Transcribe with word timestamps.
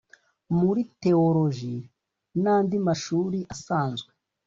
muri 0.59 0.81
thelogy 1.01 1.61
nandi 2.43 2.75
mashuri 2.87 3.39
asanzwe 3.53 4.09